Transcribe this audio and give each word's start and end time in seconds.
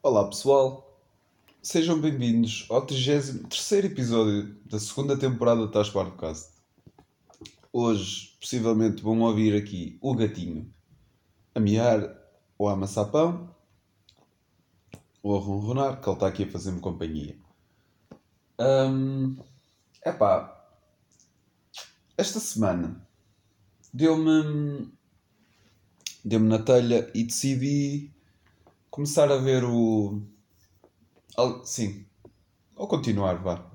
Olá 0.00 0.28
pessoal, 0.28 0.96
sejam 1.60 2.00
bem-vindos 2.00 2.68
ao 2.70 2.86
33 2.86 3.84
episódio 3.84 4.54
da 4.64 4.78
segunda 4.78 5.18
temporada 5.18 5.60
do 5.60 5.72
Tás 5.72 5.90
Podcast. 5.90 6.52
Hoje, 7.72 8.36
possivelmente, 8.40 9.02
vão 9.02 9.20
ouvir 9.22 9.56
aqui 9.56 9.98
o 10.00 10.14
gatinho 10.14 10.72
a 11.52 11.58
miar 11.58 12.16
ou 12.56 12.68
a 12.68 12.74
amassar 12.74 13.10
pão 13.10 13.52
ou 15.20 15.36
a 15.36 15.40
ronronar, 15.40 16.00
que 16.00 16.08
ele 16.08 16.14
está 16.14 16.28
aqui 16.28 16.44
a 16.44 16.50
fazer-me 16.50 16.78
companhia. 16.78 17.36
Hum, 18.60 19.36
epá, 20.06 20.64
esta 22.16 22.38
semana 22.38 23.04
deu-me 23.92 24.92
deu-me 26.24 26.48
na 26.48 26.60
telha 26.60 27.10
e 27.12 27.24
decidi 27.24 28.12
começar 28.90 29.30
a 29.30 29.36
ver 29.36 29.64
o. 29.64 30.22
Sim, 31.64 32.06
ou 32.74 32.88
continuar, 32.88 33.36
vá. 33.42 33.70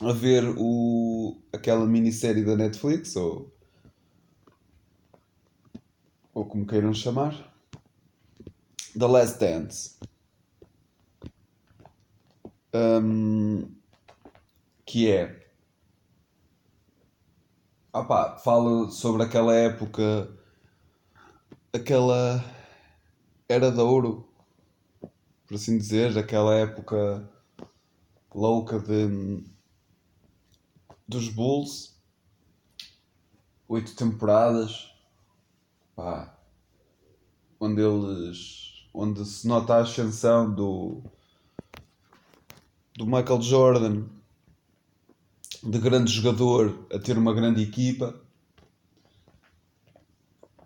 A 0.00 0.12
ver 0.12 0.44
o. 0.56 1.40
aquela 1.52 1.86
minissérie 1.86 2.44
da 2.44 2.56
Netflix, 2.56 3.16
ou. 3.16 3.52
ou 6.34 6.44
como 6.44 6.66
queiram 6.66 6.92
chamar. 6.94 7.54
The 8.98 9.06
Last 9.06 9.38
Dance. 9.38 9.98
Um, 12.74 13.70
que 14.84 15.10
é. 15.10 15.48
Opá, 17.92 18.38
fala 18.38 18.90
sobre 18.90 19.22
aquela 19.22 19.54
época. 19.54 20.28
aquela 21.72 22.57
era 23.48 23.72
de 23.72 23.80
ouro, 23.80 24.28
por 25.46 25.54
assim 25.54 25.78
dizer, 25.78 26.18
aquela 26.18 26.54
época 26.54 27.26
louca 28.34 28.78
de, 28.78 29.42
dos 31.08 31.30
Bulls, 31.30 31.96
oito 33.66 33.96
temporadas, 33.96 34.92
pá, 35.96 36.36
onde 37.58 37.80
eles, 37.80 38.86
onde 38.92 39.24
se 39.24 39.48
nota 39.48 39.76
a 39.76 39.80
ascensão 39.80 40.54
do, 40.54 41.02
do 42.94 43.06
Michael 43.06 43.40
Jordan, 43.40 44.04
de 45.62 45.78
grande 45.78 46.12
jogador 46.12 46.86
a 46.92 46.98
ter 46.98 47.16
uma 47.16 47.32
grande 47.32 47.62
equipa 47.62 48.27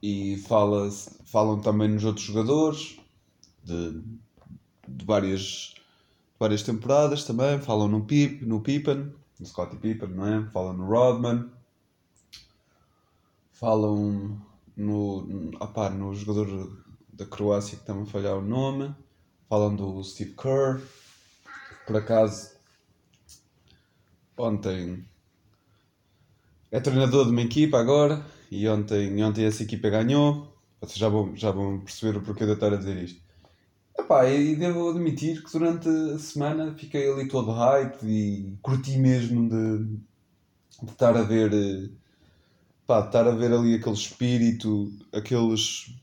e 0.03 0.36
fala 0.39 0.91
falam 1.25 1.61
também 1.61 1.89
nos 1.89 2.05
outros 2.05 2.27
jogadores 2.27 2.98
de, 3.62 4.03
de 4.89 5.05
várias, 5.05 5.75
várias 6.39 6.62
temporadas 6.62 7.25
também. 7.25 7.61
Falam 7.61 7.89
no, 7.89 8.05
Pip, 8.05 8.44
no 8.44 8.61
Pippen, 8.61 9.14
no 9.39 9.47
Scottie 9.47 9.77
Pippen, 9.77 10.09
não 10.09 10.27
é? 10.27 10.50
Falam 10.50 10.75
no 10.75 10.86
Rodman. 10.86 11.48
Falam 13.53 14.42
no, 14.77 15.50
opá, 15.61 15.89
no 15.89 16.12
jogador 16.14 16.83
da 17.12 17.25
Croácia 17.25 17.78
que 17.78 17.84
também 17.87 18.05
falhar 18.05 18.37
o 18.37 18.42
nome. 18.42 18.92
Falam 19.48 19.77
do 19.77 20.03
Steve 20.03 20.34
Kerr. 20.34 20.81
Por 21.87 21.97
acaso, 21.97 22.56
ontem 24.37 25.05
é 26.70 26.81
treinador 26.81 27.27
de 27.27 27.31
uma 27.31 27.42
equipa 27.42 27.78
agora 27.78 28.25
e 28.53 28.69
ontem, 28.69 29.25
ontem 29.25 29.47
essa 29.47 29.62
equipa 29.62 29.89
ganhou. 29.89 30.55
Vocês 30.78 30.98
já 30.98 31.08
vão, 31.08 31.34
já 31.34 31.50
vão 31.50 31.81
perceber 31.81 32.19
o 32.19 32.20
porquê 32.20 32.45
de 32.45 32.50
eu 32.50 32.55
estar 32.55 32.70
a 32.70 32.77
dizer 32.77 33.03
isto. 33.03 33.19
Epá, 33.98 34.28
e 34.28 34.55
devo 34.55 34.91
admitir 34.91 35.42
que 35.42 35.50
durante 35.50 35.89
a 35.89 36.19
semana 36.19 36.75
fiquei 36.75 37.11
ali 37.11 37.28
todo 37.28 37.50
hype 37.50 38.05
e 38.05 38.59
curti 38.61 38.98
mesmo 38.98 39.48
de, 39.48 39.86
de 40.83 40.91
estar 40.91 41.17
a 41.17 41.22
ver 41.22 41.91
pá, 42.87 43.00
de 43.00 43.06
estar 43.06 43.26
a 43.26 43.31
ver 43.31 43.54
ali 43.54 43.75
aquele 43.75 43.94
espírito, 43.94 44.93
aqueles 45.15 45.94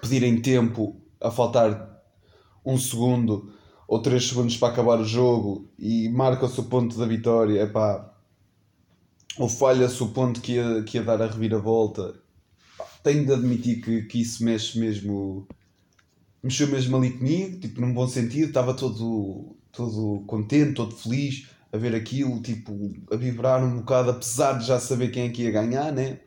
pedirem 0.00 0.42
tempo 0.42 1.00
a 1.20 1.30
faltar 1.30 2.02
um 2.66 2.76
segundo 2.76 3.52
ou 3.86 4.02
três 4.02 4.26
segundos 4.26 4.56
para 4.56 4.72
acabar 4.72 4.98
o 4.98 5.04
jogo 5.04 5.70
e 5.78 6.08
marca-se 6.08 6.58
o 6.58 6.64
ponto 6.64 6.98
da 6.98 7.06
vitória, 7.06 7.62
epá, 7.62 8.17
ou 9.38 9.48
falha-se 9.48 10.02
o 10.02 10.08
ponto 10.08 10.40
que 10.40 10.54
ia, 10.54 10.82
que 10.82 10.98
ia 10.98 11.04
dar 11.04 11.22
a 11.22 11.26
reviravolta. 11.26 12.14
Tenho 13.02 13.24
de 13.24 13.32
admitir 13.32 13.80
que, 13.80 14.02
que 14.02 14.20
isso 14.20 14.44
mexe 14.44 14.78
mesmo. 14.78 15.46
mexeu 16.42 16.66
mesmo 16.66 16.96
ali 16.96 17.10
comigo, 17.12 17.60
tipo, 17.60 17.80
num 17.80 17.94
bom 17.94 18.08
sentido. 18.08 18.48
Estava 18.48 18.74
todo, 18.74 19.56
todo 19.72 20.24
contente, 20.26 20.74
todo 20.74 20.94
feliz 20.94 21.48
a 21.72 21.76
ver 21.76 21.94
aquilo, 21.94 22.40
tipo, 22.42 22.92
a 23.12 23.16
vibrar 23.16 23.62
um 23.62 23.78
bocado, 23.78 24.10
apesar 24.10 24.58
de 24.58 24.66
já 24.66 24.80
saber 24.80 25.10
quem 25.10 25.28
é 25.28 25.30
que 25.30 25.42
ia 25.42 25.50
ganhar, 25.50 25.92
né? 25.92 26.20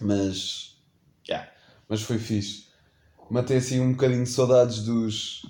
Mas. 0.00 0.76
Yeah, 1.28 1.48
mas 1.88 2.02
foi 2.02 2.18
fixe. 2.18 2.66
Matei 3.30 3.56
assim 3.56 3.80
um 3.80 3.92
bocadinho 3.92 4.24
de 4.24 4.30
saudades 4.30 4.84
dos, 4.84 5.42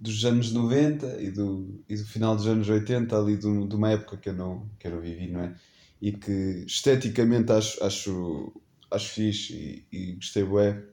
dos 0.00 0.24
anos 0.24 0.52
90 0.52 1.20
e 1.20 1.30
do, 1.30 1.82
e 1.88 1.96
do 1.96 2.04
final 2.04 2.36
dos 2.36 2.46
anos 2.46 2.68
80, 2.68 3.18
ali 3.18 3.36
de, 3.36 3.66
de 3.66 3.74
uma 3.74 3.90
época 3.90 4.16
que 4.16 4.28
eu 4.28 4.34
não, 4.34 4.68
que 4.78 4.86
eu 4.86 4.92
não 4.92 5.00
vivi, 5.00 5.28
não 5.28 5.40
é? 5.40 5.54
E 6.00 6.12
que 6.12 6.64
esteticamente 6.66 7.50
acho, 7.50 7.82
acho, 7.82 8.52
acho 8.90 9.08
fixe 9.08 9.84
e, 9.92 9.96
e 9.96 10.12
gostei 10.14 10.44
bué. 10.44 10.84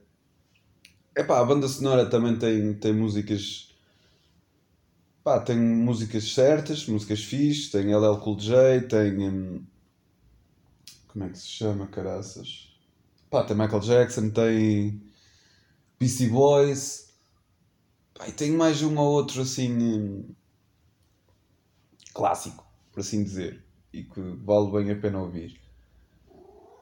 Epá, 1.16 1.40
a 1.40 1.44
banda 1.44 1.68
sonora 1.68 2.06
também 2.10 2.36
tem, 2.36 2.74
tem 2.74 2.92
músicas. 2.92 3.74
Pá, 5.22 5.40
tem 5.40 5.58
músicas 5.58 6.24
certas, 6.32 6.86
músicas 6.86 7.20
fixe, 7.22 7.70
tem 7.70 7.94
LL 7.94 8.18
Cool 8.20 8.36
J, 8.38 8.80
tem. 8.88 9.18
Hum, 9.18 9.64
como 11.08 11.24
é 11.24 11.28
que 11.30 11.38
se 11.38 11.48
chama, 11.48 11.86
caraças? 11.86 12.76
Pá, 13.30 13.44
tem 13.44 13.56
Michael 13.56 13.80
Jackson, 13.80 14.30
tem. 14.30 15.00
PC 15.98 16.28
Boys. 16.28 17.05
Pá, 18.18 18.28
e 18.28 18.32
tem 18.32 18.50
mais 18.52 18.82
um 18.82 18.98
ou 18.98 19.12
outro 19.12 19.42
assim. 19.42 19.72
Hum, 19.72 20.34
clássico, 22.12 22.66
por 22.92 23.00
assim 23.00 23.22
dizer. 23.22 23.64
E 23.92 24.02
que 24.02 24.20
vale 24.20 24.70
bem 24.72 24.90
a 24.90 25.00
pena 25.00 25.20
ouvir. 25.22 25.60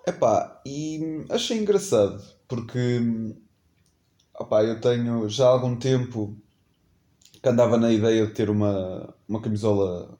Epá, 0.07 0.61
e 0.67 1.25
achei 1.31 1.59
engraçado 1.59 2.23
porque 2.47 3.01
opá, 4.39 4.63
eu 4.63 4.81
tenho 4.81 5.29
já 5.29 5.47
há 5.47 5.51
algum 5.51 5.77
tempo 5.77 6.37
que 7.43 7.49
andava 7.49 7.77
na 7.77 7.93
ideia 7.93 8.27
de 8.27 8.33
ter 8.33 8.51
uma, 8.51 9.15
uma 9.29 9.41
camisola 9.41 10.19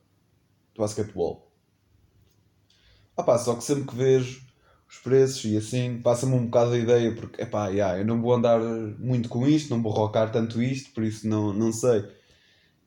de 0.75 0.81
basquetebol. 0.81 1.51
Opá, 3.17 3.39
só 3.39 3.55
que 3.57 3.65
sempre 3.65 3.87
que 3.87 3.95
vejo 3.97 4.44
os 4.95 4.99
preços 4.99 5.45
e 5.45 5.57
assim, 5.57 6.01
passa-me 6.01 6.35
um 6.35 6.47
bocado 6.47 6.73
a 6.73 6.79
ideia, 6.79 7.15
porque 7.15 7.43
epá, 7.43 7.69
yeah, 7.69 7.99
eu 7.99 8.05
não 8.05 8.21
vou 8.21 8.33
andar 8.35 8.61
muito 8.61 9.29
com 9.29 9.47
isto, 9.47 9.71
não 9.71 9.83
vou 9.83 9.93
rocar 9.93 10.31
tanto 10.31 10.63
isto, 10.63 10.93
por 10.93 11.03
isso 11.03 11.27
não, 11.27 11.53
não 11.53 11.73
sei. 11.73 12.05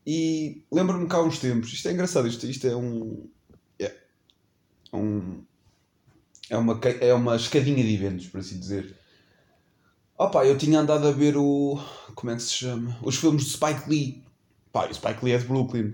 E 0.06 0.64
lembro-me 0.72 1.08
há 1.10 1.22
uns 1.22 1.40
tempos, 1.40 1.74
isto 1.74 1.88
é 1.90 1.92
engraçado, 1.92 2.28
isto, 2.28 2.46
isto 2.48 2.66
é 2.66 2.76
um. 2.76 3.30
Yeah, 3.80 4.00
um 4.94 5.44
é 6.50 6.58
uma, 6.58 6.80
é 7.02 7.14
uma 7.14 7.36
escadinha 7.36 7.84
de 7.84 7.94
eventos, 7.94 8.28
por 8.28 8.40
assim 8.40 8.58
dizer. 8.58 8.96
Opa, 10.18 10.46
eu 10.46 10.58
tinha 10.58 10.80
andado 10.80 11.08
a 11.08 11.12
ver 11.12 11.36
o. 11.36 11.78
Como 12.16 12.32
é 12.32 12.36
que 12.36 12.42
se 12.42 12.54
chama? 12.54 12.98
Os 13.04 13.18
filmes 13.18 13.44
de 13.44 13.52
Spike 13.52 13.90
Lee. 13.90 14.24
Pá, 14.72 14.88
o 14.88 14.94
Spike 14.94 15.24
Lee 15.24 15.34
é 15.34 15.38
de 15.38 15.46
Brooklyn. 15.46 15.94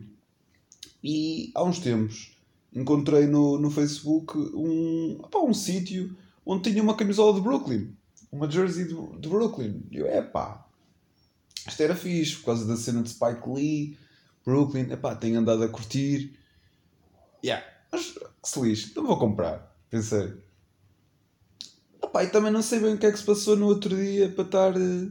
E 1.04 1.52
há 1.56 1.64
uns 1.64 1.80
tempos 1.80 2.38
encontrei 2.76 3.28
no, 3.28 3.58
no 3.60 3.70
Facebook 3.70 4.38
um, 4.38 5.18
opa, 5.20 5.40
um 5.40 5.54
sítio 5.54 6.16
onde 6.46 6.70
tinha 6.70 6.84
uma 6.84 6.96
camisola 6.96 7.34
de 7.34 7.42
Brooklyn. 7.42 7.96
Uma 8.32 8.50
jersey 8.50 8.86
de, 8.86 8.96
de 9.20 9.30
Brooklyn. 9.30 9.84
E 9.92 9.98
eu, 9.98 10.08
é 10.08 10.22
isto 11.68 11.82
era 11.82 11.96
fixe 11.96 12.36
por 12.38 12.46
causa 12.46 12.66
da 12.66 12.76
cena 12.76 13.02
de 13.02 13.10
Spike 13.10 13.48
Lee, 13.48 13.98
Brooklyn. 14.46 14.88
É 14.92 15.16
tenho 15.16 15.40
andado 15.40 15.64
a 15.64 15.70
curtir. 15.70 16.38
Yeah, 17.44 17.66
mas 17.92 18.12
que 18.12 18.50
se 18.50 18.60
lixe, 18.62 18.94
não 18.96 19.06
vou 19.06 19.18
comprar. 19.18 19.74
Pensei. 19.90 20.34
Opa, 22.02 22.24
e 22.24 22.28
também 22.30 22.52
não 22.52 22.62
sei 22.62 22.80
bem 22.80 22.96
o 22.96 22.98
que 22.98 23.06
é 23.06 23.12
que 23.12 23.18
se 23.18 23.26
passou 23.26 23.56
no 23.56 23.68
outro 23.68 23.96
dia 23.96 24.30
para 24.30 24.44
estar. 24.44 24.76
eh, 24.76 25.10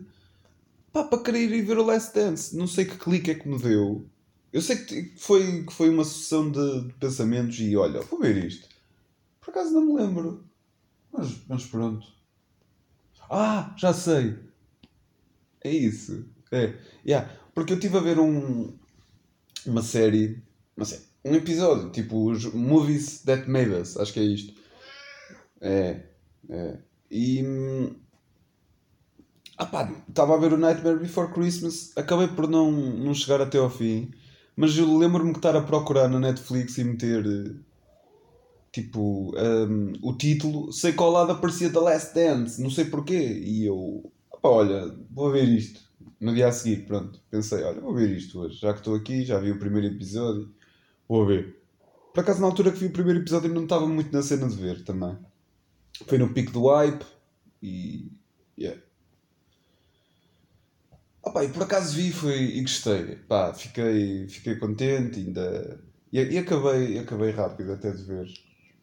Pá, 0.92 1.04
para 1.04 1.22
querer 1.22 1.50
ir 1.50 1.62
ver 1.62 1.78
o 1.78 1.84
Last 1.84 2.14
Dance. 2.14 2.54
Não 2.56 2.66
sei 2.66 2.84
que 2.84 2.98
clique 2.98 3.30
é 3.30 3.34
que 3.34 3.48
me 3.48 3.58
deu. 3.58 4.06
Eu 4.52 4.60
sei 4.60 4.76
que 4.76 5.14
foi, 5.16 5.64
que 5.64 5.72
foi 5.72 5.88
uma 5.88 6.04
sucessão 6.04 6.50
de, 6.50 6.92
pensamentos 7.00 7.58
e 7.58 7.74
olha, 7.76 8.02
vou 8.02 8.20
ver 8.20 8.44
isto. 8.44 8.68
Por 9.40 9.50
acaso 9.50 9.72
não 9.72 9.86
me 9.86 10.00
lembro. 10.00 10.44
Mas, 11.10 11.46
mas 11.48 11.64
pronto. 11.66 12.06
Ah, 13.30 13.74
já 13.78 13.94
sei. 13.94 14.38
É 15.64 15.70
isso. 15.70 16.26
É. 16.50 16.74
Yeah. 17.06 17.30
Porque 17.54 17.72
eu 17.72 17.76
estive 17.76 17.96
a 17.96 18.00
ver 18.00 18.18
um, 18.18 18.76
uma 19.64 19.82
série. 19.82 20.42
Uma 20.76 20.84
série. 20.84 21.02
Um 21.24 21.34
episódio. 21.34 21.90
Tipo, 21.90 22.30
os 22.30 22.44
Movies 22.52 23.22
That 23.22 23.48
Made 23.48 23.70
Us. 23.70 23.96
Acho 23.96 24.12
que 24.12 24.20
é 24.20 24.24
isto. 24.24 24.54
É. 25.60 26.02
É. 26.50 26.78
E. 27.10 27.42
hum, 27.42 27.94
ah 29.56 29.66
pá, 29.66 29.90
estava 30.08 30.34
a 30.34 30.38
ver 30.38 30.52
o 30.52 30.58
Nightmare 30.58 30.98
Before 30.98 31.32
Christmas, 31.32 31.92
acabei 31.96 32.28
por 32.28 32.48
não, 32.48 32.72
não 32.72 33.14
chegar 33.14 33.40
até 33.40 33.58
ao 33.58 33.70
fim, 33.70 34.10
mas 34.56 34.76
eu 34.76 34.98
lembro-me 34.98 35.32
de 35.32 35.38
estar 35.38 35.56
a 35.56 35.62
procurar 35.62 36.08
na 36.08 36.18
Netflix 36.18 36.78
e 36.78 36.84
meter 36.84 37.24
tipo 38.72 39.34
um, 39.36 39.92
o 40.02 40.16
título, 40.16 40.72
sei 40.72 40.92
que 40.92 41.02
ao 41.02 41.10
lado 41.10 41.32
aparecia 41.32 41.70
The 41.70 41.78
Last 41.78 42.14
Dance, 42.14 42.60
não 42.60 42.70
sei 42.70 42.86
porquê, 42.86 43.40
e 43.44 43.66
eu, 43.66 44.10
pá, 44.40 44.48
olha, 44.48 44.96
vou 45.10 45.30
ver 45.30 45.48
isto. 45.48 45.80
No 46.18 46.32
dia 46.32 46.48
a 46.48 46.52
seguir, 46.52 46.86
pronto, 46.86 47.20
pensei, 47.30 47.62
olha, 47.64 47.80
vou 47.80 47.94
ver 47.94 48.10
isto 48.16 48.40
hoje, 48.40 48.56
já 48.56 48.72
que 48.72 48.78
estou 48.78 48.94
aqui, 48.94 49.24
já 49.24 49.38
vi 49.38 49.50
o 49.50 49.58
primeiro 49.58 49.88
episódio, 49.88 50.48
vou 51.08 51.26
ver. 51.26 51.60
Por 52.14 52.20
acaso, 52.20 52.40
na 52.40 52.46
altura 52.46 52.70
que 52.70 52.78
vi 52.78 52.86
o 52.86 52.92
primeiro 52.92 53.20
episódio, 53.20 53.52
não 53.52 53.64
estava 53.64 53.86
muito 53.86 54.12
na 54.12 54.22
cena 54.22 54.48
de 54.48 54.56
ver 54.56 54.84
também. 54.84 55.16
Foi 56.06 56.18
no 56.18 56.32
pico 56.32 56.52
do 56.52 56.66
hype 56.68 57.04
e. 57.62 58.10
Yeah. 58.58 58.80
Opa, 61.22 61.44
e 61.44 61.48
por 61.48 61.62
acaso 61.62 61.94
vi 61.94 62.12
foi, 62.12 62.56
e 62.56 62.60
gostei. 62.62 63.16
Pá, 63.28 63.54
fiquei, 63.54 64.28
fiquei 64.28 64.56
contente 64.56 65.20
ainda. 65.20 65.80
E, 66.12 66.20
e 66.20 66.38
acabei, 66.38 66.98
acabei 66.98 67.30
rápido 67.30 67.72
até 67.72 67.90
de 67.90 68.02
ver. 68.02 68.26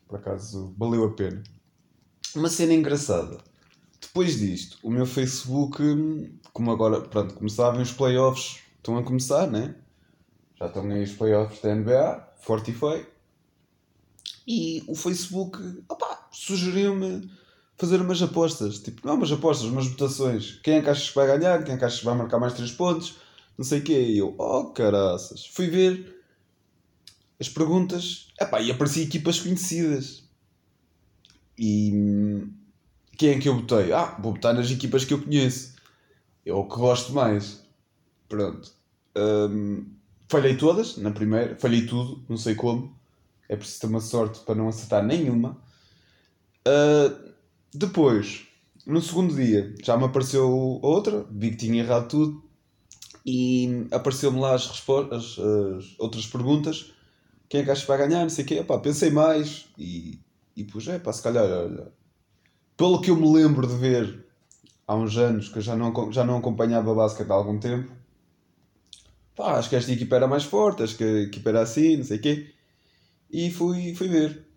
Por 0.07 0.19
acaso 0.19 0.73
valeu 0.77 1.03
a 1.03 1.13
pena. 1.13 1.43
Uma 2.35 2.49
cena 2.49 2.73
engraçada. 2.73 3.37
Depois 4.01 4.39
disto, 4.39 4.79
o 4.81 4.89
meu 4.89 5.05
Facebook, 5.05 5.83
como 6.53 6.71
agora, 6.71 7.01
pronto, 7.01 7.35
começavam 7.35 7.81
os 7.81 7.91
playoffs, 7.91 8.61
estão 8.77 8.97
a 8.97 9.03
começar, 9.03 9.47
né? 9.47 9.75
Já 10.57 10.67
estão 10.67 10.89
aí 10.89 11.03
os 11.03 11.13
playoffs 11.13 11.61
da 11.61 11.75
NBA, 11.75 12.33
forte 12.39 12.71
e 14.51 14.83
o 14.87 14.95
Facebook, 14.95 15.59
opá, 15.87 16.27
sugeriu-me 16.31 17.29
fazer 17.79 18.01
umas 18.01 18.21
apostas. 18.21 18.79
Tipo, 18.79 19.07
não 19.07 19.15
umas 19.15 19.31
apostas, 19.31 19.67
umas 19.67 19.87
votações. 19.87 20.59
Quem 20.61 20.75
é 20.75 20.81
que 20.81 20.89
achas 20.89 21.09
que 21.09 21.15
vai 21.15 21.25
ganhar? 21.25 21.63
Quem 21.63 21.73
é 21.73 21.77
que 21.77 21.85
achas 21.85 21.99
que 21.99 22.05
vai 22.05 22.15
marcar 22.15 22.37
mais 22.37 22.53
3 22.53 22.71
pontos? 22.73 23.15
Não 23.57 23.65
sei 23.65 23.79
o 23.79 23.83
quê. 23.83 23.99
E 23.99 24.17
eu, 24.17 24.35
oh 24.37 24.65
caraças. 24.65 25.45
Fui 25.45 25.67
ver 25.67 26.21
as 27.39 27.47
perguntas. 27.47 28.27
Epá, 28.39 28.61
e 28.61 28.69
apareci 28.69 29.01
equipas 29.01 29.39
conhecidas. 29.39 30.23
E 31.57 32.43
quem 33.17 33.29
é 33.29 33.39
que 33.39 33.47
eu 33.47 33.55
botei? 33.55 33.93
Ah, 33.93 34.17
vou 34.21 34.33
botar 34.33 34.53
nas 34.53 34.69
equipas 34.69 35.05
que 35.05 35.13
eu 35.13 35.21
conheço. 35.23 35.75
É 36.45 36.53
o 36.53 36.65
que 36.65 36.75
gosto 36.75 37.13
mais. 37.13 37.63
Pronto. 38.27 38.71
Um, 39.15 39.85
falhei 40.27 40.57
todas 40.57 40.97
na 40.97 41.11
primeira. 41.11 41.55
Falhei 41.55 41.85
tudo, 41.85 42.23
não 42.27 42.37
sei 42.37 42.55
como. 42.55 42.93
É 43.47 43.55
preciso 43.55 43.81
ter 43.81 43.87
uma 43.87 44.01
sorte 44.01 44.39
para 44.41 44.55
não 44.55 44.67
acertar 44.67 45.03
nenhuma. 45.03 45.57
Uh, 46.67 47.28
depois, 47.73 48.47
no 48.85 49.01
segundo 49.01 49.35
dia, 49.35 49.73
já 49.83 49.97
me 49.97 50.05
apareceu 50.05 50.49
outra. 50.81 51.25
Vi 51.31 51.51
que 51.51 51.57
tinha 51.57 51.81
errado 51.83 52.07
tudo. 52.09 52.43
E 53.25 53.87
apareceu-me 53.91 54.39
lá 54.39 54.55
as, 54.55 54.71
as 55.11 55.39
outras 55.99 56.25
perguntas. 56.27 56.93
Quem 57.47 57.61
é 57.61 57.63
que 57.63 57.71
acha 57.71 57.81
que 57.81 57.87
vai 57.87 57.97
ganhar? 57.97 58.21
Não 58.21 58.29
sei 58.29 58.43
o 58.45 58.47
quê. 58.47 58.55
Epá, 58.55 58.79
pensei 58.79 59.11
mais 59.11 59.67
e, 59.77 60.19
e 60.55 60.63
pus, 60.63 60.87
é 60.87 60.99
pá, 60.99 61.11
se 61.13 61.21
calhar, 61.21 61.43
olha. 61.45 61.91
Pelo 62.77 63.01
que 63.01 63.11
eu 63.11 63.15
me 63.15 63.31
lembro 63.31 63.67
de 63.67 63.75
ver 63.75 64.25
há 64.87 64.95
uns 64.95 65.17
anos, 65.17 65.49
que 65.49 65.57
eu 65.57 65.61
já 65.61 65.75
não, 65.75 66.11
já 66.11 66.23
não 66.25 66.37
acompanhava 66.37 66.95
basquete 66.95 67.29
há 67.29 67.33
algum 67.33 67.59
tempo, 67.59 67.91
pá, 69.35 69.57
acho 69.57 69.69
que 69.69 69.75
esta 69.75 69.91
equipa 69.91 70.15
era 70.15 70.27
mais 70.27 70.43
forte, 70.43 70.83
acho 70.83 70.97
que 70.97 71.03
a 71.03 71.21
equipa 71.21 71.49
era 71.49 71.61
assim, 71.61 71.97
não 71.97 72.03
sei 72.03 72.17
o 72.17 72.21
quê. 72.21 72.53
E 73.31 73.51
fui, 73.51 73.93
fui 73.95 74.07
ver. 74.07 74.48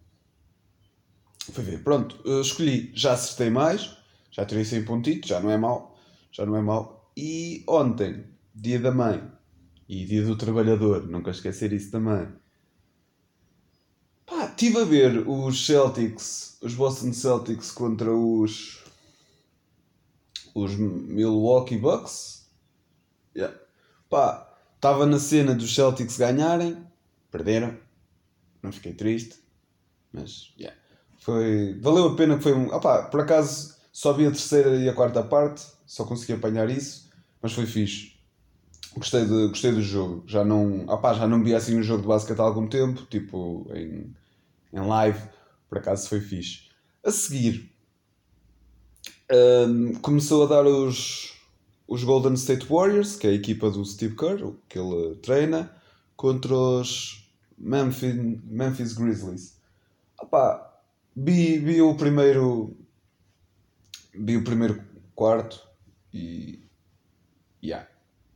Fui 1.53 1.63
ver. 1.63 1.83
Pronto, 1.85 2.19
escolhi, 2.41 2.91
já 2.95 3.13
acertei 3.13 3.51
mais, 3.51 3.97
já 4.31 4.45
tirei 4.45 4.65
100 4.65 4.85
pontitos, 4.85 5.29
já 5.29 5.39
não 5.39 5.51
é 5.51 5.59
mau, 5.59 5.99
já 6.31 6.47
não 6.47 6.57
é 6.57 6.63
mau. 6.63 7.11
E 7.17 7.63
ontem, 7.69 8.25
dia 8.55 8.81
da 8.81 8.91
mãe 8.91 9.23
e 9.89 10.05
dia 10.07 10.25
do 10.25 10.37
trabalhador, 10.37 11.07
nunca 11.07 11.31
esquecer 11.31 11.73
isso 11.73 11.91
também. 11.91 12.27
Pá, 14.25 14.47
estive 14.47 14.79
a 14.81 14.85
ver 14.85 15.29
os 15.29 15.67
Celtics, 15.67 16.57
os 16.63 16.75
Boston 16.75 17.13
Celtics 17.13 17.71
contra 17.71 18.11
os 18.11 18.83
os 20.55 20.75
Milwaukee 20.75 21.79
Bucks. 21.79 22.47
Yeah. 23.37 23.59
Pá, 24.09 24.55
estava 24.75 25.07
na 25.07 25.19
cena 25.19 25.55
dos 25.55 25.75
Celtics 25.75 26.17
ganharem, 26.17 26.87
perderam 27.31 27.77
não 28.63 28.71
fiquei 28.71 28.95
triste, 28.95 29.41
mas 30.13 30.55
yeah. 30.59 30.79
Foi, 31.23 31.79
valeu 31.81 32.09
a 32.09 32.17
pena 32.17 32.37
que 32.37 32.43
foi 32.43 32.53
um. 32.53 32.67
Opá, 32.75 33.05
por 33.05 33.21
acaso 33.21 33.77
só 33.93 34.13
vi 34.13 34.27
a 34.27 34.31
terceira 34.31 34.75
e 34.77 34.89
a 34.89 34.95
quarta 34.95 35.23
parte, 35.23 35.65
só 35.87 36.05
consegui 36.05 36.33
apanhar 36.33 36.69
isso, 36.69 37.11
mas 37.41 37.53
foi 37.53 37.65
fixe. 37.65 38.13
Gostei, 38.97 39.25
de, 39.25 39.49
gostei 39.49 39.71
do 39.71 39.81
jogo. 39.81 40.25
Já 40.27 40.45
não, 40.45 40.85
opá, 40.87 41.15
já 41.15 41.29
não 41.29 41.45
vi 41.45 41.55
assim 41.55 41.79
um 41.79 41.83
jogo 41.83 42.03
de 42.03 42.09
basquete 42.09 42.41
há 42.41 42.43
algum 42.43 42.67
tempo, 42.67 43.07
tipo 43.09 43.67
em, 43.73 44.13
em 44.73 44.81
live, 44.81 45.21
por 45.69 45.79
acaso 45.79 46.09
foi 46.09 46.21
fixe. 46.21 46.71
A 47.05 47.13
seguir, 47.13 47.71
um, 49.31 49.95
começou 49.95 50.43
a 50.43 50.47
dar 50.47 50.67
os, 50.67 51.35
os 51.87 52.03
Golden 52.03 52.35
State 52.35 52.67
Warriors, 52.67 53.15
que 53.15 53.29
é 53.29 53.31
a 53.31 53.35
equipa 53.35 53.71
do 53.71 53.85
Steve 53.85 54.17
Kerr, 54.17 54.53
que 54.69 54.77
ele 54.77 55.15
treina, 55.23 55.73
contra 56.17 56.53
os 56.53 57.31
Memphis, 57.57 58.15
Memphis 58.45 58.93
Grizzlies. 58.95 59.57
Opa, 60.21 60.72
vi, 61.17 61.59
vi 61.59 61.83
o 61.83 61.95
primeiro. 61.97 62.77
Vi 64.15 64.37
o 64.37 64.45
primeiro 64.45 64.83
quarto 65.15 65.61
e. 66.13 66.69
Yeah. 67.63 67.89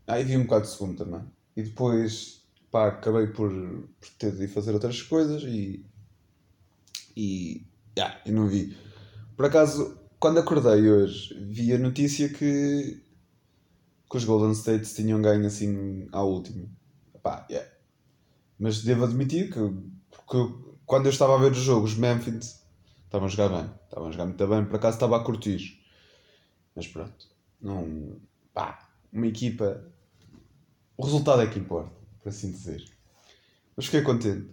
Aí 0.07 0.25
vi 0.25 0.37
um 0.37 0.45
bocado 0.45 0.65
de 0.65 0.71
segundo 0.71 0.97
também. 1.05 1.23
E 1.57 1.63
depois 1.63 2.47
pá, 2.71 2.89
acabei 2.89 3.29
por, 3.29 3.51
por 3.51 4.09
ter 4.19 4.33
de 4.33 4.49
fazer 4.49 4.73
outras 4.73 5.03
coisas 5.03 5.43
e. 5.43 5.85
E. 7.17 7.67
Yeah, 7.99 8.21
eu 8.27 8.33
não 8.35 8.49
vi. 8.49 8.77
Por 9.37 9.47
acaso, 9.47 9.99
quando 10.19 10.39
acordei 10.39 10.91
hoje, 10.91 11.35
vi 11.49 11.73
a 11.73 11.79
notícia 11.79 12.29
que. 12.29 13.03
que 14.11 14.17
os 14.17 14.25
Golden 14.25 14.53
States 14.53 14.95
tinham 14.95 15.21
ganho 15.21 15.47
assim 15.47 16.09
à 16.13 16.23
última. 16.23 16.69
Pá, 17.23 17.47
yeah 17.51 17.77
mas 18.59 18.83
devo 18.83 19.05
admitir 19.05 19.53
que, 19.53 19.61
que 19.61 20.55
quando 20.85 21.07
eu 21.07 21.11
estava 21.11 21.35
a 21.35 21.39
ver 21.39 21.53
os 21.53 21.59
jogos, 21.59 21.95
Memphis 21.95 22.65
estavam 23.07 23.27
a 23.27 23.31
jogar 23.31 23.49
bem. 23.49 23.71
Estavam 23.85 24.09
a 24.09 24.13
jogar 24.13 24.27
muito 24.27 24.47
bem, 24.47 24.65
por 24.65 24.77
acaso 24.77 24.97
estava 24.97 25.17
a 25.17 25.25
curtir. 25.25 25.83
Mas 26.75 26.87
pronto, 26.87 27.27
não. 27.61 28.21
pá, 28.53 28.87
uma 29.13 29.27
equipa. 29.27 29.83
O 30.97 31.05
resultado 31.05 31.43
é 31.43 31.47
que 31.47 31.59
importa, 31.59 31.91
por 32.23 32.29
assim 32.29 32.51
dizer. 32.51 32.85
Mas 33.77 33.87
fiquei 33.87 34.03
contente. 34.03 34.51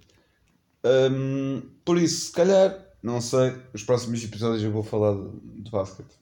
Um, 0.85 1.61
por 1.85 1.97
isso, 1.97 2.27
se 2.27 2.31
calhar, 2.31 2.77
não 3.01 3.21
sei, 3.21 3.55
os 3.73 3.83
próximos 3.83 4.23
episódios 4.23 4.63
eu 4.63 4.71
vou 4.71 4.83
falar 4.83 5.13
de, 5.13 5.63
de 5.63 5.71
basquete. 5.71 6.15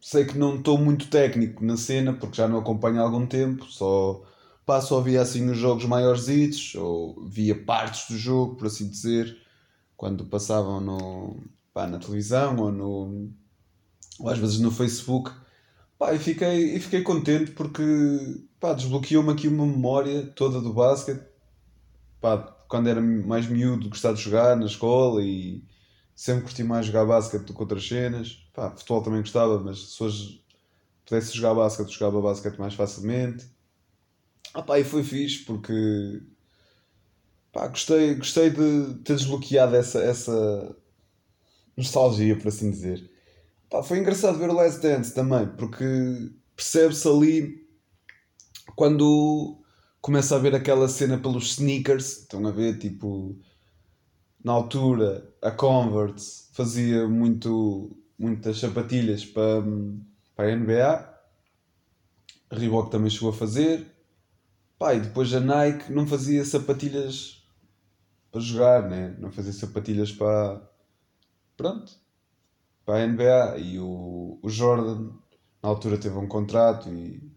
Sei 0.00 0.24
que 0.24 0.36
não 0.36 0.56
estou 0.56 0.78
muito 0.78 1.08
técnico 1.08 1.64
na 1.64 1.76
cena, 1.76 2.12
porque 2.12 2.36
já 2.36 2.46
não 2.48 2.58
acompanho 2.58 3.00
há 3.00 3.02
algum 3.02 3.26
tempo, 3.26 3.64
só 3.66 4.22
pá, 4.64 4.80
só 4.80 5.00
via 5.00 5.20
assim 5.20 5.48
os 5.50 5.58
jogos 5.58 5.84
maiores, 5.84 6.74
ou 6.74 7.26
via 7.26 7.54
partes 7.64 8.08
do 8.08 8.16
jogo, 8.16 8.56
por 8.56 8.66
assim 8.66 8.88
dizer, 8.88 9.36
quando 9.96 10.26
passavam 10.26 10.80
no, 10.80 11.36
pá, 11.72 11.86
na 11.86 11.98
televisão 11.98 12.56
ou, 12.58 12.72
no, 12.72 13.30
ou 14.20 14.28
às 14.28 14.38
vezes 14.38 14.60
no 14.60 14.70
Facebook. 14.70 15.30
Pá, 15.98 16.14
e 16.14 16.18
fiquei, 16.18 16.76
e 16.76 16.80
fiquei 16.80 17.02
contente 17.02 17.52
porque 17.52 17.82
desbloqueou-me 18.76 19.30
aqui 19.30 19.48
uma 19.48 19.66
memória 19.66 20.26
toda 20.34 20.60
do 20.60 20.72
basquete. 20.72 21.24
Pá, 22.20 22.38
quando 22.68 22.88
era 22.88 23.00
mais 23.00 23.46
miúdo, 23.46 23.88
gostava 23.88 24.14
de 24.14 24.22
jogar 24.22 24.56
na 24.56 24.66
escola 24.66 25.22
e 25.22 25.62
sempre 26.14 26.44
curti 26.44 26.62
mais 26.64 26.86
jogar 26.86 27.04
basquete 27.04 27.44
do 27.44 27.54
que 27.54 27.60
outras 27.60 27.86
cenas. 27.86 28.48
Pá, 28.52 28.70
futebol 28.70 29.02
também 29.02 29.20
gostava, 29.20 29.58
mas 29.60 29.94
se 29.94 30.02
hoje 30.02 30.44
pudesse 31.04 31.36
jogar 31.36 31.54
basquete, 31.54 31.90
jogava 31.90 32.20
basquete 32.22 32.58
mais 32.58 32.74
facilmente. 32.74 33.46
Ah 34.52 34.62
pá, 34.62 34.78
e 34.78 34.84
foi 34.84 35.02
fixe 35.02 35.44
porque 35.44 36.22
pá, 37.54 37.68
gostei, 37.68 38.16
gostei 38.16 38.50
de 38.50 38.94
ter 39.04 39.14
desbloqueado 39.14 39.76
essa, 39.76 40.00
essa 40.00 40.76
nostalgia, 41.76 42.36
por 42.36 42.48
assim 42.48 42.70
dizer. 42.70 43.08
Pá, 43.70 43.82
foi 43.82 43.98
engraçado 43.98 44.38
ver 44.38 44.50
o 44.50 44.54
Last 44.54 44.80
Dance 44.82 45.14
também, 45.14 45.46
porque 45.56 45.84
percebe-se 46.56 47.06
ali 47.08 47.66
quando 48.74 49.62
começa 50.00 50.34
a 50.34 50.38
ver 50.38 50.54
aquela 50.54 50.88
cena 50.88 51.16
pelos 51.16 51.52
sneakers, 51.52 52.22
estão 52.22 52.44
a 52.46 52.50
ver, 52.50 52.78
tipo, 52.78 53.38
na 54.42 54.52
altura 54.52 55.32
a 55.40 55.50
Converse 55.50 56.48
fazia 56.52 57.08
muito, 57.08 57.96
muitas 58.18 58.58
sapatilhas 58.58 59.24
para, 59.24 59.62
para 60.34 60.52
a 60.52 60.56
NBA, 60.56 61.14
a 62.50 62.56
Reebok 62.56 62.90
também 62.90 63.10
chegou 63.10 63.30
a 63.30 63.32
fazer, 63.32 63.94
Pá, 64.78 64.92
e 64.94 65.00
depois 65.00 65.32
a 65.32 65.40
Nike 65.40 65.92
não 65.92 66.06
fazia 66.06 66.44
sapatilhas 66.44 67.43
para 68.34 68.40
jogar, 68.40 68.90
né? 68.90 69.14
não 69.20 69.30
fazia 69.30 69.52
sapatilhas 69.52 70.10
para. 70.10 70.60
Pronto. 71.56 71.92
Para 72.84 73.04
a 73.04 73.06
NBA. 73.06 73.58
E 73.58 73.78
o, 73.78 74.40
o 74.42 74.48
Jordan 74.48 75.12
na 75.62 75.68
altura 75.68 75.96
teve 75.96 76.18
um 76.18 76.26
contrato 76.26 76.88
e 76.88 77.32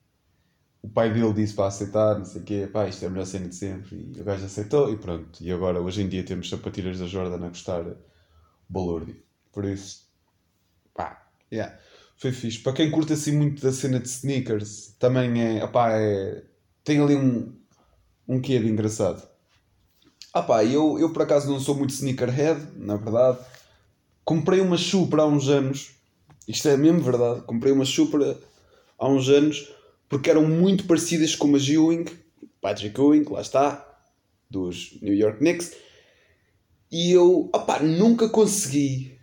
o 0.81 0.89
pai 0.89 1.13
dele 1.13 1.33
disse 1.33 1.53
para 1.53 1.67
aceitar, 1.67 2.17
não 2.17 2.25
sei 2.25 2.41
o 2.41 2.43
quê, 2.43 2.67
pá, 2.71 2.87
isto 2.87 3.03
é 3.03 3.07
a 3.07 3.11
melhor 3.11 3.27
cena 3.27 3.47
de 3.47 3.55
sempre. 3.55 4.11
E 4.15 4.19
o 4.19 4.23
gajo 4.23 4.43
aceitou 4.43 4.91
e 4.91 4.97
pronto. 4.97 5.39
E 5.39 5.51
agora, 5.51 5.79
hoje 5.79 6.01
em 6.01 6.09
dia, 6.09 6.25
temos 6.25 6.49
sapatilhas 6.49 6.97
da 6.97 7.05
Jordan 7.05 7.45
a 7.45 7.49
custar 7.49 7.85
balúrdio. 8.67 9.21
Por 9.51 9.65
isso, 9.65 10.09
pá, 10.95 11.29
yeah. 11.53 11.77
foi 12.17 12.31
fixe. 12.31 12.57
Para 12.57 12.73
quem 12.73 12.89
curte 12.89 13.13
assim 13.13 13.37
muito 13.37 13.61
da 13.61 13.71
cena 13.71 13.99
de 13.99 14.07
sneakers, 14.07 14.95
também 14.97 15.59
é, 15.59 15.67
pá, 15.67 15.91
é, 15.91 16.43
tem 16.83 16.99
ali 16.99 17.15
um, 17.15 17.55
um 18.27 18.41
quê 18.41 18.57
de 18.57 18.67
engraçado. 18.67 19.36
Ah 20.33 20.41
pá, 20.41 20.63
eu, 20.63 20.99
eu 20.99 21.11
por 21.11 21.21
acaso 21.23 21.49
não 21.49 21.59
sou 21.59 21.75
muito 21.75 21.91
sneakerhead, 21.91 22.59
na 22.75 22.95
verdade. 22.95 23.39
Comprei 24.23 24.59
uma 24.59 24.77
Supra 24.77 25.23
há 25.23 25.25
uns 25.25 25.47
anos. 25.49 25.91
Isto 26.47 26.69
é 26.69 26.77
mesmo 26.77 27.01
verdade. 27.01 27.41
Comprei 27.41 27.71
uma 27.71 27.85
Supra 27.85 28.37
há 28.99 29.07
uns 29.07 29.29
anos 29.29 29.71
porque 30.09 30.29
eram 30.29 30.47
muito 30.47 30.85
parecidas 30.85 31.35
com 31.35 31.53
as 31.55 31.67
Ewing, 31.67 32.05
Patrick 32.61 32.99
Ewing, 32.99 33.25
lá 33.29 33.41
está, 33.41 33.99
dos 34.49 34.97
New 35.01 35.13
York 35.13 35.39
Knicks. 35.39 35.73
E 36.91 37.11
eu, 37.11 37.49
opá, 37.53 37.79
nunca 37.79 38.29
consegui 38.29 39.19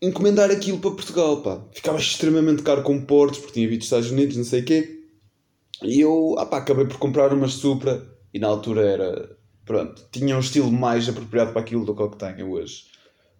encomendar 0.00 0.50
aquilo 0.50 0.78
para 0.78 0.90
Portugal, 0.90 1.42
pá. 1.42 1.64
Ficava 1.72 1.98
extremamente 1.98 2.62
caro 2.62 2.82
com 2.82 3.00
portos, 3.00 3.38
porque 3.38 3.54
tinha 3.54 3.68
vindo 3.68 3.78
dos 3.78 3.86
Estados 3.86 4.10
Unidos, 4.10 4.36
não 4.36 4.44
sei 4.44 4.60
o 4.60 4.64
quê. 4.64 5.04
E 5.82 6.00
eu, 6.00 6.32
opá, 6.32 6.58
acabei 6.58 6.84
por 6.84 6.98
comprar 6.98 7.32
umas 7.32 7.54
Supra 7.54 8.06
e 8.34 8.38
na 8.38 8.48
altura 8.48 8.82
era, 8.82 9.36
pronto, 9.64 10.08
tinha 10.10 10.36
um 10.36 10.40
estilo 10.40 10.70
mais 10.70 11.08
apropriado 11.08 11.52
para 11.52 11.60
aquilo 11.60 11.84
do 11.84 11.94
que 11.94 12.02
o 12.02 12.10
que 12.10 12.18
tenho 12.18 12.50
hoje. 12.50 12.86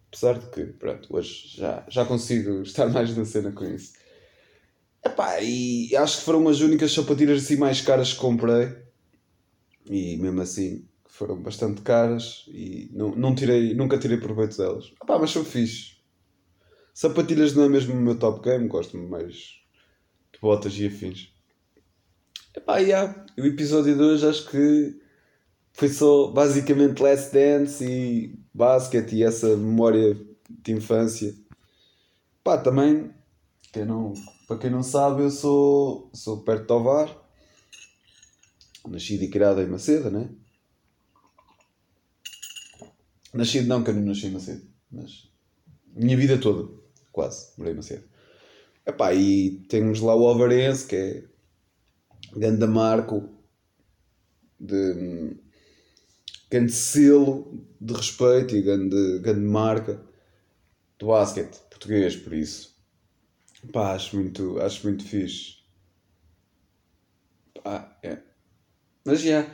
Apesar 0.07 0.37
de 0.37 0.49
que, 0.51 0.65
pronto, 0.65 1.07
hoje 1.15 1.57
já, 1.57 1.85
já 1.89 2.05
consigo 2.05 2.61
estar 2.63 2.87
mais 2.89 3.15
na 3.15 3.25
cena 3.25 3.51
com 3.51 3.65
isso. 3.65 3.93
Epá, 5.03 5.41
e 5.41 5.95
acho 5.95 6.19
que 6.19 6.23
foram 6.23 6.47
as 6.47 6.61
únicas 6.61 6.93
sapatilhas 6.93 7.43
assim 7.43 7.57
mais 7.57 7.81
caras 7.81 8.13
que 8.13 8.19
comprei. 8.19 8.73
E 9.89 10.17
mesmo 10.17 10.41
assim 10.41 10.87
foram 11.05 11.41
bastante 11.41 11.81
caras 11.81 12.45
e 12.47 12.89
não, 12.93 13.13
não 13.15 13.35
tirei, 13.35 13.73
nunca 13.73 13.97
tirei 13.97 14.17
proveito 14.17 14.57
delas. 14.57 14.93
Epá, 15.01 15.19
mas 15.19 15.31
são 15.31 15.43
fixe. 15.43 15.97
Sapatilhas 16.93 17.53
não 17.53 17.63
é 17.63 17.69
mesmo 17.69 17.93
o 17.93 18.01
meu 18.01 18.17
top 18.17 18.47
game, 18.47 18.67
gosto 18.67 18.97
mais 18.97 19.35
de 20.31 20.39
botas 20.41 20.73
e 20.77 20.87
afins. 20.87 21.33
Epá, 22.55 22.77
yeah. 22.77 23.25
o 23.37 23.45
episódio 23.45 23.95
de 23.95 24.01
hoje 24.01 24.27
acho 24.27 24.49
que 24.49 25.02
foi 25.73 25.89
só 25.89 26.27
basicamente 26.27 27.01
Last 27.01 27.33
Dance 27.33 27.83
e 27.83 28.39
basquete 28.53 29.15
e 29.15 29.23
essa 29.23 29.57
memória 29.57 30.15
de 30.49 30.71
infância. 30.71 31.35
Pá, 32.43 32.57
também, 32.57 33.11
quem 33.71 33.85
não, 33.85 34.13
para 34.47 34.57
quem 34.57 34.69
não 34.69 34.83
sabe, 34.83 35.23
eu 35.23 35.31
sou, 35.31 36.09
sou 36.13 36.43
perto 36.43 36.61
de 36.61 36.67
Tovar, 36.67 37.29
nascido 38.87 39.23
e 39.23 39.29
criado 39.29 39.61
em 39.61 39.67
Macedo, 39.67 40.11
né? 40.11 40.29
Nascido 43.33 43.67
não, 43.67 43.83
que 43.83 43.89
eu 43.89 43.95
não 43.95 44.03
nasci 44.03 44.27
em 44.27 44.31
Macedo, 44.31 44.67
mas 44.91 45.27
minha 45.95 46.15
vida 46.15 46.37
toda, 46.37 46.71
quase, 47.11 47.51
morei 47.57 47.73
em 47.73 47.77
Macedo. 47.77 48.03
Epá, 48.85 49.13
e 49.13 49.65
temos 49.69 50.01
lá 50.01 50.13
o 50.15 50.27
Alvarense, 50.27 50.85
que 50.85 50.95
é 50.95 51.23
grande 52.35 52.67
marco 52.67 53.29
de 54.59 55.41
grande 56.53 56.71
selo 56.71 57.65
de 57.81 57.93
respeito 57.95 58.55
e 58.55 58.61
grande, 58.61 59.19
grande 59.19 59.41
marca 59.41 59.99
do 60.99 61.07
basquete 61.07 61.59
português, 61.67 62.15
por 62.15 62.31
isso. 62.31 62.77
Pá, 63.71 63.95
acho 63.95 64.15
muito, 64.15 64.59
acho 64.59 64.85
muito 64.85 65.03
fixe. 65.03 65.55
Pá, 67.63 67.97
é. 68.03 68.19
Mas 69.03 69.21
já. 69.21 69.47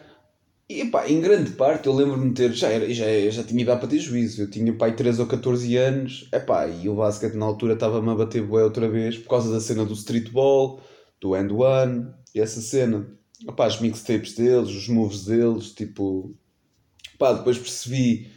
E 0.67 0.85
pá, 0.85 1.07
em 1.07 1.21
grande 1.21 1.51
parte 1.51 1.87
eu 1.87 1.93
lembro-me 1.93 2.29
de 2.29 2.35
ter. 2.35 2.53
Já, 2.53 2.67
era, 2.67 2.93
já, 2.93 3.05
já 3.29 3.43
tinha 3.45 3.61
idade 3.61 3.79
para 3.79 3.89
ter 3.89 3.99
juízo. 3.99 4.41
Eu 4.41 4.49
tinha 4.49 4.75
pai 4.77 4.93
13 4.93 5.21
ou 5.21 5.27
14 5.27 5.77
anos. 5.77 6.27
É 6.33 6.39
pá, 6.39 6.67
e 6.67 6.89
o 6.89 6.95
basquete 6.95 7.35
na 7.35 7.45
altura 7.45 7.75
estava-me 7.75 8.09
a 8.09 8.15
bater 8.15 8.43
bué 8.45 8.63
outra 8.63 8.89
vez 8.89 9.17
por 9.17 9.29
causa 9.29 9.53
da 9.53 9.61
cena 9.61 9.85
do 9.85 9.93
streetball, 9.93 10.81
do 11.21 11.35
end 11.35 11.53
one 11.53 12.13
e 12.35 12.41
essa 12.41 12.59
cena. 12.59 13.07
Opá, 13.47 13.67
as 13.67 13.79
mixtapes 13.79 14.35
deles, 14.35 14.69
os 14.69 14.89
moves 14.89 15.23
deles, 15.25 15.71
tipo. 15.71 16.37
Pá, 17.19 17.33
depois 17.33 17.57
percebi 17.57 18.31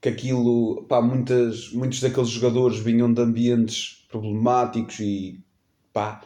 que 0.00 0.08
aquilo, 0.08 0.84
pá, 0.88 1.00
muitas, 1.02 1.70
muitos 1.72 2.00
daqueles 2.00 2.30
jogadores 2.30 2.78
vinham 2.78 3.12
de 3.12 3.22
ambientes 3.22 4.06
problemáticos 4.08 4.98
e 5.00 5.40
pá, 5.92 6.22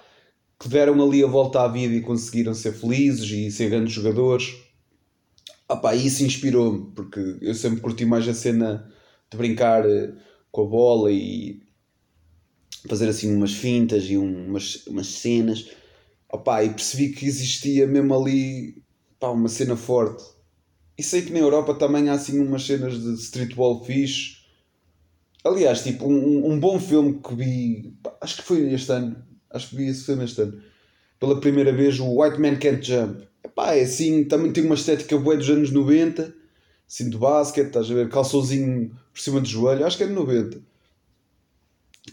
que 0.59 0.69
deram 0.69 1.03
ali 1.05 1.23
a 1.23 1.27
volta 1.27 1.63
à 1.63 1.69
vida 1.69 1.95
e 1.95 2.01
conseguiram 2.01 2.55
ser 2.55 2.73
felizes 2.73 3.31
e 3.31 3.51
ser 3.51 3.71
grandes 3.71 3.93
jogadores. 3.93 4.55
Ah, 5.69 5.77
pá, 5.77 5.95
isso 5.95 6.25
inspirou-me, 6.25 6.93
porque 6.95 7.39
eu 7.43 7.55
sempre 7.55 7.81
curti 7.81 8.05
mais 8.05 8.29
a 8.29 8.35
cena 8.35 8.91
de 9.31 9.37
brincar 9.37 9.85
eh, 9.85 10.15
com 10.53 10.63
a 10.63 10.67
bola 10.67 11.11
e 11.13 11.61
fazer 12.89 13.09
assim 13.09 13.35
umas 13.35 13.53
fintas 13.53 14.05
e 14.05 14.17
umas, 14.17 14.87
umas 14.87 15.09
cenas. 15.09 15.71
Opa, 16.31 16.63
e 16.65 16.71
percebi 16.71 17.11
que 17.11 17.27
existia 17.27 17.87
mesmo 17.87 18.15
ali 18.15 18.83
pá, 19.19 19.31
uma 19.31 19.49
cena 19.49 19.77
forte. 19.77 20.36
E 20.99 21.03
sei 21.03 21.23
que 21.23 21.33
na 21.33 21.41
Europa 21.41 21.75
também 21.75 22.09
há 22.09 22.15
assim 22.15 22.41
umas 22.41 22.65
cenas 22.65 23.01
de 23.03 23.15
streetball 23.15 23.85
fixe. 23.85 24.37
Aliás, 25.45 25.83
tipo, 25.83 26.07
um, 26.07 26.53
um 26.53 26.59
bom 26.59 26.81
filme 26.81 27.21
que 27.21 27.35
vi, 27.35 27.95
acho 28.21 28.37
que 28.39 28.43
foi 28.43 28.73
este 28.73 28.91
ano, 28.91 29.17
acho 29.51 29.71
que 29.71 29.77
vi 29.77 29.89
esse 29.89 30.05
filme 30.05 30.25
este 30.25 30.41
ano, 30.41 30.61
pela 31.21 31.39
primeira 31.39 31.73
vez, 31.73 32.01
o 32.01 32.21
White 32.21 32.41
Man 32.41 32.57
Can't 32.57 32.85
Jump. 32.85 33.29
Epá, 33.45 33.75
é 33.75 33.83
assim, 33.83 34.25
também 34.25 34.53
tem 34.53 34.65
uma 34.65 34.75
estética 34.75 35.17
boa 35.19 35.37
dos 35.37 35.49
anos 35.49 35.71
90, 35.71 36.35
assim 36.89 37.09
de 37.09 37.17
basquete, 37.17 37.69
estás 37.69 37.91
a 37.91 37.95
ver, 37.95 38.09
calçãozinho 38.09 38.91
por 39.13 39.21
cima 39.21 39.41
do 39.41 39.47
joelho, 39.47 39.87
acho 39.87 39.97
que 39.97 40.05
é 40.05 40.07
de 40.07 40.13
90. 40.13 40.59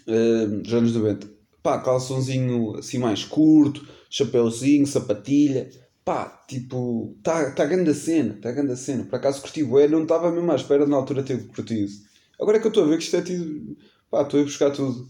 Uh, 0.08 0.62
dos 0.62 0.74
anos 0.74 0.94
90. 0.94 1.28
Pá, 1.62 1.80
calçãozinho 1.80 2.78
assim 2.78 2.98
mais 2.98 3.24
curto, 3.24 3.88
chapéuzinho, 4.10 4.86
sapatilha. 4.86 5.70
Pá, 6.05 6.43
tipo, 6.48 7.15
está 7.17 7.51
tá 7.51 7.65
grande 7.65 7.91
a 7.91 7.93
cena, 7.93 8.36
está 8.36 8.51
grande 8.51 8.74
a 8.74 8.75
cena. 8.75 9.05
Por 9.05 9.15
acaso 9.15 9.41
curti 9.41 9.63
bué, 9.63 9.88
não 9.88 10.03
estava 10.03 10.31
mesmo 10.31 10.51
à 10.51 10.55
espera 10.55 10.86
na 10.86 10.98
altura 10.98 11.24
ter 11.24 11.48
curtido. 11.48 11.91
Agora 12.39 12.57
é 12.57 12.60
que 12.60 12.67
eu 12.67 12.69
estou 12.69 12.83
a 12.83 12.88
ver 12.88 12.98
que 12.98 13.03
isto 13.03 13.15
é 13.15 13.22
tido. 13.22 13.77
Pá, 14.12 14.24
estou 14.24 14.41
a 14.41 14.43
buscar 14.43 14.72
tudo. 14.72 15.10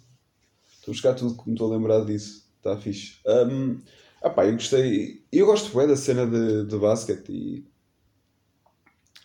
Estou 0.75 0.91
a 0.91 0.93
buscar 0.93 1.13
tudo 1.15 1.35
como 1.35 1.53
estou 1.53 1.71
a 1.71 1.75
lembrar 1.75 2.05
disso. 2.05 2.47
Está 2.57 2.77
fixe. 2.77 3.19
Um, 3.25 3.81
ah 4.21 4.29
pá, 4.29 4.45
eu 4.45 4.53
gostei. 4.53 5.25
Eu 5.31 5.47
gosto 5.47 5.71
bué 5.71 5.87
da 5.87 5.95
cena 5.95 6.27
de, 6.27 6.65
de 6.65 6.77
basquete 6.77 7.29
e. 7.31 7.65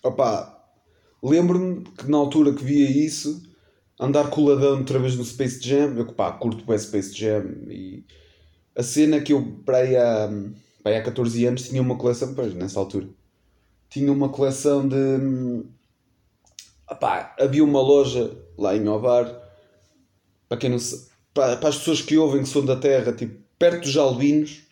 Opá, 0.03 0.59
lembro-me 1.23 1.85
que 1.85 2.09
na 2.11 2.17
altura 2.17 2.55
que 2.55 2.65
via 2.65 2.91
isso, 2.91 3.43
andar 4.01 4.31
coladão 4.31 4.79
outra 4.79 4.99
vez 4.99 5.17
no 5.17 5.25
Space 5.25 5.61
Jam, 5.61 5.97
eu 5.99 6.07
pá, 6.15 6.33
curto 6.33 6.65
bem 6.65 6.79
Space 6.79 7.13
Jam 7.15 7.45
e 7.69 8.05
a 8.75 8.83
cena 8.83 9.21
que 9.21 9.33
eu 9.33 9.61
para 9.65 9.79
aí 9.79 9.95
para 9.95 10.31
aí 10.89 10.97
há 10.97 11.03
14 11.03 11.47
anos 11.47 11.69
tinha 11.69 11.83
uma 11.83 11.97
coleção, 11.97 12.35
pois, 12.35 12.55
nessa 12.55 12.79
altura, 12.79 13.09
tinha 13.89 14.13
uma 14.13 14.29
coleção 14.29 14.87
de. 14.87 15.65
Opá, 16.91 17.35
havia 17.39 17.65
uma 17.65 17.81
loja 17.81 18.37
lá 18.57 18.77
em 18.77 18.89
Ovar, 18.89 19.27
para 20.49 20.59
quem 20.59 20.71
não 20.71 20.79
para, 21.35 21.57
para 21.57 21.69
as 21.69 21.79
pessoas 21.79 22.03
que 22.03 22.17
ouvem 22.17 22.43
que 22.43 22.49
são 22.49 22.65
da 22.65 22.77
terra, 22.77 23.13
tipo, 23.13 23.41
perto 23.59 23.83
dos 23.83 23.97
Albinos, 23.97 24.63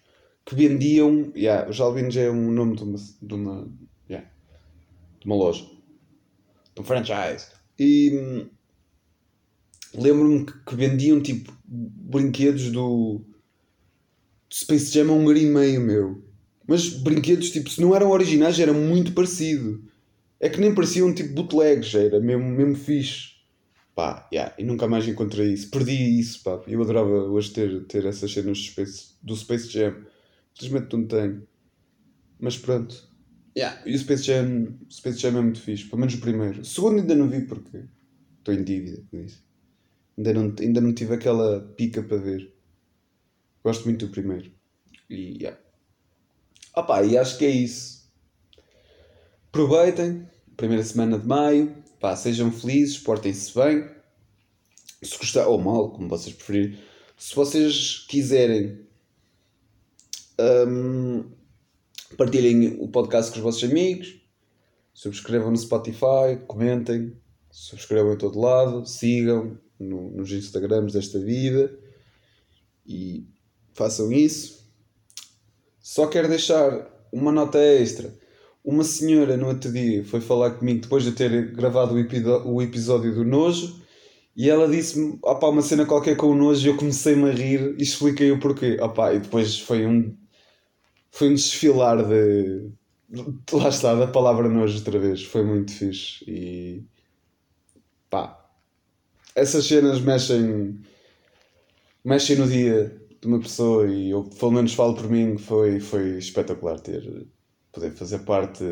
que 0.44 0.54
vendiam. 0.54 1.32
Yeah, 1.36 1.68
os 1.68 1.80
Albinos 1.80 2.16
é 2.16 2.30
um 2.30 2.50
nome 2.50 2.76
de 2.76 2.82
uma, 2.82 2.98
de 3.22 3.34
uma, 3.34 3.68
yeah, 4.08 4.28
de 5.20 5.26
uma 5.26 5.36
loja, 5.36 5.64
de 6.74 6.80
um 6.80 6.84
franchise. 6.84 7.48
E 7.78 8.18
hum, 8.18 8.48
lembro-me 9.94 10.46
que 10.46 10.74
vendiam 10.74 11.20
tipo 11.20 11.52
brinquedos 11.64 12.70
do 12.70 13.20
Space 14.56 14.90
Jam 14.90 15.10
a 15.10 15.12
um 15.12 15.30
e 15.30 15.44
meio, 15.44 15.82
meu. 15.82 16.24
Mas 16.66 16.88
brinquedos, 16.88 17.50
tipo, 17.50 17.68
se 17.68 17.78
não 17.78 17.94
eram 17.94 18.10
originais, 18.10 18.58
era 18.58 18.72
muito 18.72 19.12
parecido. 19.12 19.84
É 20.40 20.48
que 20.48 20.58
nem 20.58 20.74
pareciam 20.74 21.14
tipo 21.14 21.34
bootlegs, 21.34 21.94
era 21.94 22.18
mesmo, 22.18 22.48
mesmo 22.48 22.74
fixe. 22.74 23.36
Pá, 23.94 24.26
yeah, 24.32 24.54
e 24.58 24.64
nunca 24.64 24.88
mais 24.88 25.06
encontrei 25.06 25.52
isso. 25.52 25.70
Perdi 25.70 26.18
isso, 26.18 26.42
pá. 26.42 26.62
Eu 26.66 26.80
adorava 26.80 27.10
hoje 27.10 27.50
ter, 27.50 27.84
ter 27.84 28.06
essas 28.06 28.32
cenas 28.32 28.58
Space, 28.58 29.10
do 29.22 29.36
Space 29.36 29.68
Jam. 29.68 29.94
Infelizmente 30.54 30.96
não 30.96 31.06
tenho. 31.06 31.46
Mas 32.40 32.56
pronto. 32.56 32.94
Yeah. 33.56 33.78
E 33.84 33.94
o 33.94 33.98
Space 33.98 34.22
Jam, 34.22 34.74
Space 34.90 35.18
Jam 35.18 35.36
é 35.36 35.42
muito 35.42 35.60
fixe. 35.60 35.84
Pelo 35.84 36.00
menos 36.00 36.14
o 36.14 36.18
primeiro. 36.18 36.62
O 36.62 36.64
segundo 36.64 37.00
ainda 37.00 37.14
não 37.14 37.28
vi 37.28 37.42
porque 37.42 37.84
estou 38.38 38.54
em 38.54 38.64
dívida 38.64 39.02
com 39.10 39.20
isso. 39.20 39.44
Ainda 40.16 40.32
não, 40.32 40.54
ainda 40.58 40.80
não 40.80 40.94
tive 40.94 41.14
aquela 41.14 41.60
pica 41.76 42.02
para 42.02 42.16
ver. 42.16 42.55
Gosto 43.66 43.84
muito 43.86 44.06
do 44.06 44.12
primeiro. 44.12 44.52
E, 45.10 45.38
yeah. 45.42 45.58
Opa, 46.72 47.02
e 47.02 47.18
acho 47.18 47.36
que 47.36 47.44
é 47.44 47.50
isso. 47.50 48.08
Aproveitem. 49.48 50.24
Primeira 50.56 50.84
semana 50.84 51.18
de 51.18 51.26
maio. 51.26 51.74
Pá, 51.98 52.14
sejam 52.14 52.52
felizes, 52.52 52.96
portem-se 52.96 53.52
bem. 53.52 53.90
Se 55.02 55.18
gostar, 55.18 55.48
ou 55.48 55.60
mal, 55.60 55.90
como 55.90 56.08
vocês 56.08 56.32
preferirem. 56.32 56.78
Se 57.18 57.34
vocês 57.34 58.06
quiserem 58.08 58.86
Um, 60.38 61.28
partilhem 62.16 62.76
o 62.78 62.86
podcast 62.86 63.32
com 63.32 63.38
os 63.38 63.42
vossos 63.42 63.68
amigos. 63.68 64.14
Subscrevam 64.94 65.50
no 65.50 65.56
Spotify, 65.56 66.38
comentem, 66.46 67.20
subscrevam 67.50 68.12
em 68.12 68.16
todo 68.16 68.38
lado, 68.38 68.86
sigam 68.86 69.58
no, 69.76 70.12
nos 70.12 70.30
Instagrams 70.30 70.92
desta 70.92 71.18
vida 71.18 71.76
e 72.86 73.34
façam 73.76 74.10
isso. 74.12 74.64
Só 75.80 76.06
quero 76.06 76.28
deixar 76.28 76.90
uma 77.12 77.30
nota 77.30 77.58
extra. 77.58 78.12
Uma 78.64 78.82
senhora 78.82 79.36
no 79.36 79.46
outro 79.48 79.70
dia 79.72 80.04
foi 80.04 80.20
falar 80.20 80.52
comigo 80.52 80.80
depois 80.80 81.04
de 81.04 81.12
ter 81.12 81.52
gravado 81.52 81.94
o, 81.94 82.54
o 82.54 82.62
episódio 82.62 83.14
do 83.14 83.24
Nojo 83.24 83.86
e 84.36 84.50
ela 84.50 84.68
disse-me 84.68 85.18
opa, 85.22 85.48
uma 85.48 85.62
cena 85.62 85.86
qualquer 85.86 86.14
com 86.14 86.26
o 86.26 86.34
nojo 86.34 86.66
e 86.66 86.70
eu 86.70 86.76
comecei-me 86.76 87.30
a 87.30 87.32
rir 87.32 87.74
e 87.78 87.82
expliquei 87.82 88.30
o 88.30 88.38
porquê. 88.38 88.76
Opa, 88.80 89.14
e 89.14 89.20
depois 89.20 89.58
foi 89.58 89.86
um, 89.86 90.14
foi 91.10 91.30
um 91.30 91.34
desfilar 91.34 92.04
de. 92.06 92.70
Lá 93.52 93.68
está, 93.68 93.94
da 93.94 94.06
palavra 94.06 94.48
nojo 94.48 94.76
outra 94.78 94.98
vez. 94.98 95.24
Foi 95.24 95.42
muito 95.42 95.72
fixe. 95.72 96.22
E. 96.28 96.84
pá. 98.10 98.44
Essas 99.34 99.64
cenas 99.66 100.00
mexem. 100.00 100.78
mexem 102.04 102.36
no 102.36 102.46
dia 102.46 102.94
de 103.26 103.32
uma 103.32 103.40
pessoa 103.40 103.86
e 103.88 104.10
eu, 104.10 104.24
pelo 104.24 104.52
menos, 104.52 104.72
falo 104.72 104.94
por 104.94 105.10
mim, 105.10 105.36
foi, 105.36 105.80
foi 105.80 106.18
espetacular 106.18 106.78
ter. 106.80 107.26
poder 107.72 107.90
fazer 107.92 108.20
parte. 108.20 108.64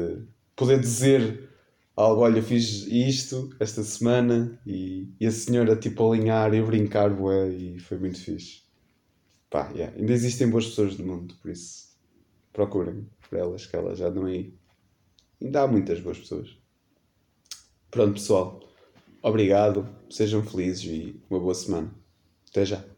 poder 0.57 0.81
dizer 0.81 1.51
algo, 1.97 2.23
olha, 2.23 2.43
fiz 2.43 2.87
isto 2.87 3.51
esta 3.61 3.83
semana 3.83 4.61
e, 4.67 5.09
e 5.21 5.27
a 5.27 5.31
senhora 5.31 5.77
tipo 5.77 6.11
alinhar 6.11 6.55
e 6.55 6.63
brincar, 6.63 7.11
bué, 7.11 7.49
e 7.51 7.79
foi 7.81 7.99
muito 7.99 8.21
fixe. 8.21 8.63
Pá, 9.51 9.71
yeah. 9.75 9.97
ainda 9.97 10.13
existem 10.13 10.49
boas 10.49 10.67
pessoas 10.67 10.97
do 10.97 11.05
mundo, 11.07 11.35
por 11.41 11.51
isso 11.51 11.95
procurem 12.53 13.07
por 13.29 13.39
elas, 13.39 13.67
que 13.67 13.77
elas 13.77 13.99
já 13.99 14.11
não 14.11 14.27
aí. 14.27 14.55
Ainda 15.43 15.63
há 15.63 15.67
muitas 15.67 16.01
boas 16.01 16.19
pessoas. 16.19 16.57
Pronto, 17.91 18.15
pessoal. 18.15 18.61
Obrigado, 19.23 19.89
sejam 20.11 20.43
felizes 20.43 20.85
e 20.85 21.21
uma 21.31 21.41
boa 21.41 21.55
semana. 21.55 21.93
Até 22.49 22.65
já. 22.65 22.94